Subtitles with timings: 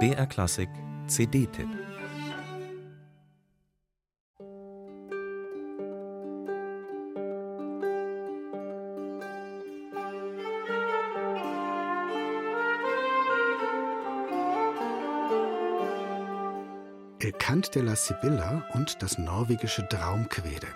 [0.00, 0.68] BR Klassik
[1.06, 1.68] CD-Tipp
[17.20, 20.66] El Cant de la Sibylla und das norwegische Traumquede.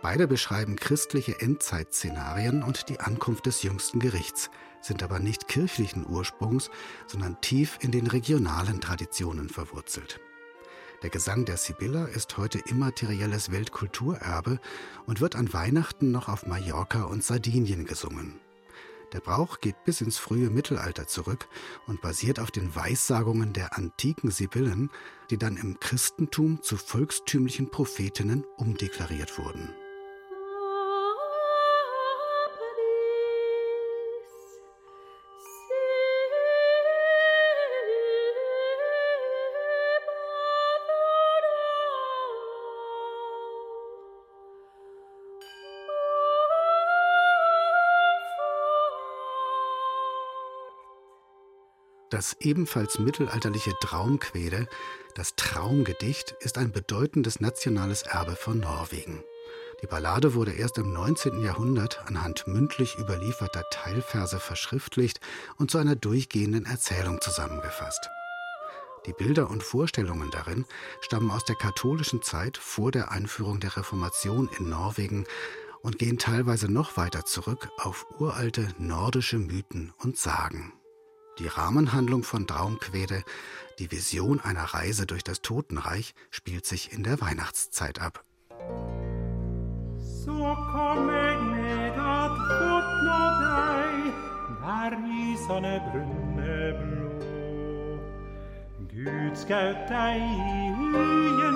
[0.00, 4.50] Beide beschreiben christliche Endzeitszenarien und die Ankunft des jüngsten Gerichts,
[4.80, 6.70] sind aber nicht kirchlichen Ursprungs,
[7.06, 10.20] sondern tief in den regionalen Traditionen verwurzelt.
[11.02, 14.60] Der Gesang der Sibylla ist heute immaterielles Weltkulturerbe
[15.06, 18.40] und wird an Weihnachten noch auf Mallorca und Sardinien gesungen.
[19.12, 21.48] Der Brauch geht bis ins frühe Mittelalter zurück
[21.86, 24.90] und basiert auf den Weissagungen der antiken Sibyllen,
[25.30, 29.74] die dann im Christentum zu volkstümlichen Prophetinnen umdeklariert wurden.
[52.10, 54.66] Das ebenfalls mittelalterliche Traumquede,
[55.14, 59.22] das Traumgedicht, ist ein bedeutendes nationales Erbe von Norwegen.
[59.82, 61.42] Die Ballade wurde erst im 19.
[61.42, 65.20] Jahrhundert anhand mündlich überlieferter Teilverse verschriftlicht
[65.56, 68.08] und zu einer durchgehenden Erzählung zusammengefasst.
[69.06, 70.64] Die Bilder und Vorstellungen darin
[71.02, 75.26] stammen aus der katholischen Zeit vor der Einführung der Reformation in Norwegen
[75.82, 80.72] und gehen teilweise noch weiter zurück auf uralte nordische Mythen und Sagen.
[81.38, 83.22] Die Rahmenhandlung von Traumquede,
[83.78, 88.24] die Vision einer Reise durch das Totenreich, spielt sich in der Weihnachtszeit ab.
[90.24, 94.12] So kommer med at våkna deg
[94.60, 97.08] der isene brunne blå.
[98.90, 101.47] Gud skaut deg i hyen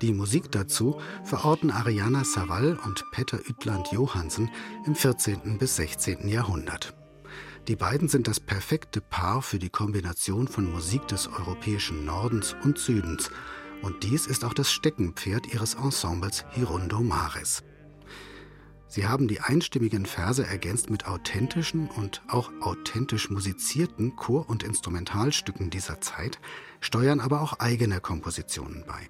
[0.00, 4.48] Die Musik dazu verorten Ariana Savall und Peter Ütland Johansen
[4.86, 5.58] im 14.
[5.58, 6.28] bis 16.
[6.28, 6.94] Jahrhundert.
[7.66, 12.78] Die beiden sind das perfekte Paar für die Kombination von Musik des europäischen Nordens und
[12.78, 13.30] Südens.
[13.82, 17.64] Und dies ist auch das Steckenpferd ihres Ensembles Hirundo Mares.
[18.86, 25.70] Sie haben die einstimmigen Verse ergänzt mit authentischen und auch authentisch musizierten Chor- und Instrumentalstücken
[25.70, 26.38] dieser Zeit,
[26.80, 29.08] steuern aber auch eigene Kompositionen bei.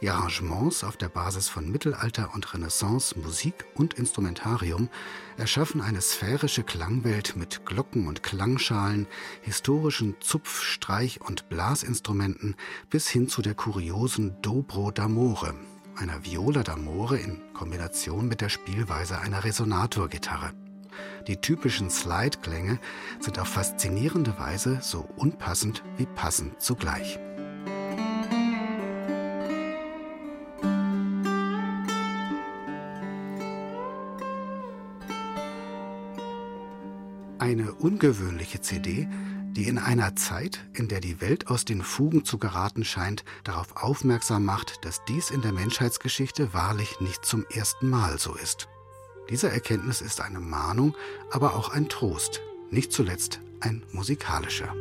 [0.00, 4.88] Die Arrangements auf der Basis von Mittelalter und Renaissance Musik und Instrumentarium
[5.36, 9.06] erschaffen eine sphärische Klangwelt mit Glocken und Klangschalen,
[9.42, 12.56] historischen Zupf-, Streich- und Blasinstrumenten
[12.88, 15.52] bis hin zu der kuriosen Dobro d'Amore,
[15.96, 20.52] einer Viola d'Amore in Kombination mit der Spielweise einer Resonatorgitarre.
[21.26, 22.78] Die typischen Slide-Klänge
[23.20, 27.18] sind auf faszinierende Weise so unpassend wie passend zugleich.
[37.40, 39.08] Eine ungewöhnliche CD,
[39.52, 43.82] die in einer Zeit, in der die Welt aus den Fugen zu geraten scheint, darauf
[43.82, 48.68] aufmerksam macht, dass dies in der Menschheitsgeschichte wahrlich nicht zum ersten Mal so ist.
[49.30, 50.94] Diese Erkenntnis ist eine Mahnung,
[51.30, 54.74] aber auch ein Trost, nicht zuletzt ein musikalischer.